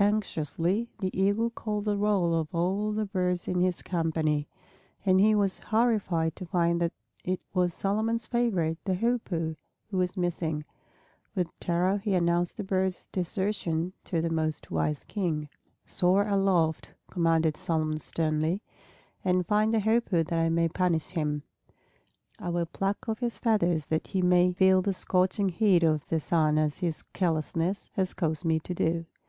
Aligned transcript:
Anxiously 0.00 0.88
the 0.98 1.16
Eagle 1.16 1.50
called 1.50 1.84
the 1.84 1.96
roll 1.96 2.34
of 2.34 2.52
all 2.52 2.90
the 2.90 3.04
birds 3.06 3.46
in 3.46 3.60
his 3.60 3.80
company; 3.80 4.48
and 5.06 5.20
he 5.20 5.36
was 5.36 5.60
horrified 5.60 6.34
to 6.34 6.44
find 6.44 6.80
that 6.80 6.92
it 7.24 7.38
was 7.52 7.72
Solomon's 7.72 8.26
favorite, 8.26 8.76
the 8.84 8.94
Hoopoe, 8.96 9.54
who 9.88 9.96
was 9.96 10.16
missing. 10.16 10.64
With 11.36 11.56
terror 11.60 11.98
he 11.98 12.14
announced 12.14 12.56
the 12.56 12.64
bird's 12.64 13.06
desertion 13.12 13.92
to 14.06 14.20
the 14.20 14.30
most 14.30 14.68
wise 14.68 15.04
King. 15.04 15.48
"Soar 15.86 16.26
aloft," 16.26 16.90
commanded 17.08 17.56
Solomon 17.56 17.98
sternly, 17.98 18.62
"and 19.24 19.46
find 19.46 19.72
the 19.72 19.78
Hoopoe 19.78 20.24
that 20.24 20.40
I 20.40 20.48
may 20.48 20.68
punish 20.68 21.10
him. 21.10 21.44
I 22.40 22.48
will 22.48 22.66
pluck 22.66 23.08
off 23.08 23.20
his 23.20 23.38
feathers 23.38 23.84
that 23.84 24.08
he 24.08 24.22
may 24.22 24.50
feel 24.50 24.82
the 24.82 24.92
scorching 24.92 25.50
heat 25.50 25.84
of 25.84 26.04
the 26.08 26.18
sun 26.18 26.58
as 26.58 26.78
his 26.78 27.02
carelessness 27.12 27.92
has 27.94 28.12
caused 28.12 28.44
me 28.44 28.58
to 28.58 28.74
do." 28.74 29.06